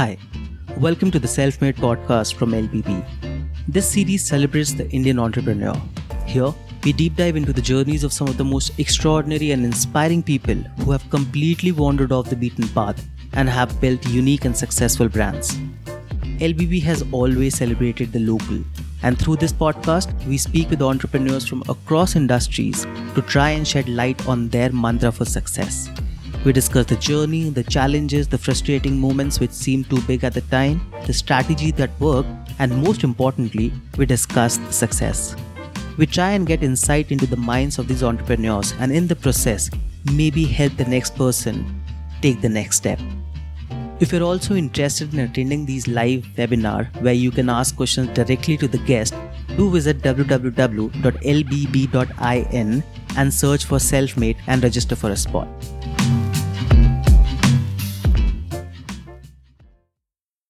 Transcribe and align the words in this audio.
Hi, 0.00 0.16
welcome 0.78 1.10
to 1.10 1.18
the 1.18 1.28
Self 1.28 1.60
Made 1.60 1.76
podcast 1.76 2.32
from 2.36 2.52
LBB. 2.52 3.04
This 3.68 3.86
series 3.86 4.24
celebrates 4.24 4.72
the 4.72 4.90
Indian 4.92 5.18
entrepreneur. 5.18 5.74
Here, 6.24 6.54
we 6.84 6.94
deep 6.94 7.16
dive 7.16 7.36
into 7.36 7.52
the 7.52 7.60
journeys 7.60 8.02
of 8.02 8.10
some 8.10 8.26
of 8.26 8.38
the 8.38 8.44
most 8.52 8.78
extraordinary 8.78 9.50
and 9.50 9.62
inspiring 9.62 10.22
people 10.22 10.54
who 10.54 10.90
have 10.92 11.04
completely 11.10 11.72
wandered 11.72 12.12
off 12.12 12.30
the 12.30 12.36
beaten 12.36 12.66
path 12.68 13.06
and 13.34 13.46
have 13.46 13.78
built 13.78 14.06
unique 14.06 14.46
and 14.46 14.56
successful 14.56 15.06
brands. 15.06 15.58
LBB 16.48 16.80
has 16.80 17.04
always 17.12 17.58
celebrated 17.58 18.10
the 18.10 18.20
local, 18.20 18.64
and 19.02 19.18
through 19.18 19.36
this 19.36 19.52
podcast, 19.52 20.14
we 20.26 20.38
speak 20.38 20.70
with 20.70 20.80
entrepreneurs 20.80 21.46
from 21.46 21.62
across 21.68 22.16
industries 22.16 22.86
to 23.14 23.20
try 23.20 23.50
and 23.50 23.68
shed 23.68 23.86
light 23.86 24.26
on 24.26 24.48
their 24.48 24.72
mantra 24.72 25.12
for 25.12 25.26
success. 25.26 25.90
We 26.42 26.54
discuss 26.54 26.86
the 26.86 26.96
journey, 26.96 27.50
the 27.50 27.62
challenges, 27.62 28.26
the 28.26 28.38
frustrating 28.38 28.98
moments 28.98 29.40
which 29.40 29.50
seemed 29.50 29.90
too 29.90 30.00
big 30.02 30.24
at 30.24 30.32
the 30.32 30.40
time, 30.40 30.80
the 31.06 31.12
strategy 31.12 31.70
that 31.72 31.90
worked, 32.00 32.30
and 32.58 32.82
most 32.82 33.04
importantly, 33.04 33.74
we 33.98 34.06
discuss 34.06 34.58
success. 34.70 35.36
We 35.98 36.06
try 36.06 36.30
and 36.30 36.46
get 36.46 36.62
insight 36.62 37.12
into 37.12 37.26
the 37.26 37.36
minds 37.36 37.78
of 37.78 37.88
these 37.88 38.02
entrepreneurs 38.02 38.72
and 38.80 38.90
in 38.90 39.06
the 39.06 39.16
process, 39.16 39.70
maybe 40.14 40.44
help 40.44 40.78
the 40.78 40.86
next 40.86 41.14
person 41.14 41.82
take 42.22 42.40
the 42.40 42.48
next 42.48 42.78
step. 42.78 42.98
If 44.00 44.10
you're 44.10 44.22
also 44.22 44.54
interested 44.54 45.12
in 45.12 45.20
attending 45.20 45.66
these 45.66 45.86
live 45.88 46.24
webinar 46.38 46.88
where 47.02 47.12
you 47.12 47.30
can 47.30 47.50
ask 47.50 47.76
questions 47.76 48.08
directly 48.14 48.56
to 48.56 48.66
the 48.66 48.78
guest, 48.78 49.14
do 49.58 49.70
visit 49.70 49.98
www.lbb.in 49.98 50.42
and 53.18 53.34
search 53.34 53.66
for 53.66 53.78
self-made 53.78 54.38
and 54.46 54.62
register 54.62 54.96
for 54.96 55.10
a 55.10 55.16
spot. 55.16 55.46